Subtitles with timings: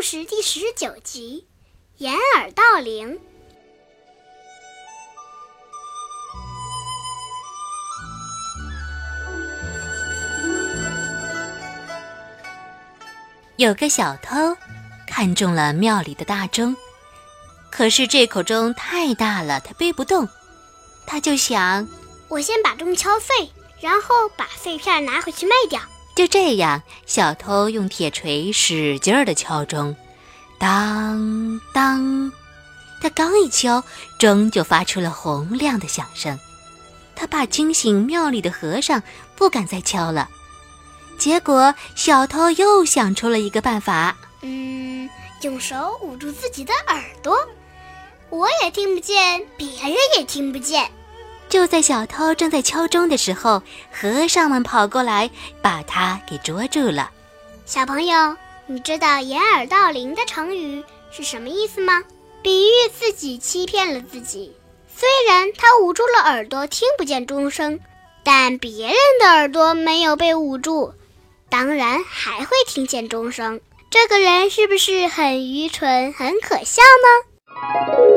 [0.00, 1.46] 事第十九集：
[1.98, 3.20] 掩耳盗铃。
[13.56, 14.34] 有个小偷
[15.06, 16.76] 看中了庙里的大钟，
[17.70, 20.28] 可是这口钟太大了，他背不动。
[21.06, 21.88] 他就想，
[22.28, 25.80] 我先把钟敲碎，然后把碎片拿回去卖掉。
[26.16, 29.94] 就这样，小偷用铁锤使劲儿地敲钟，
[30.58, 32.32] 当当，
[33.02, 33.84] 他刚一敲，
[34.18, 36.38] 钟就发出了洪亮的响声。
[37.14, 39.02] 他怕惊醒庙里的和尚，
[39.36, 40.30] 不敢再敲了。
[41.18, 44.16] 结果，小偷又想出了一个办法。
[44.40, 45.08] 嗯，
[45.42, 47.36] 用手捂住自己的耳朵，
[48.30, 50.90] 我也听不见，别人也听不见。
[51.56, 55.30] 就在小偷正在敲钟的时候，和尚们跑过来，
[55.62, 57.10] 把他给捉住了。
[57.64, 62.04] 小朋友，你知道“掩耳盗铃”的成语是什么意思吗？
[62.42, 64.54] 比喻自己欺骗了自己。
[64.94, 67.80] 虽然他捂住了耳朵，听不见钟声，
[68.22, 70.92] 但别人的耳朵没有被捂住，
[71.48, 73.62] 当然还会听见钟声。
[73.88, 78.15] 这个人是不是很愚蠢、很可笑呢？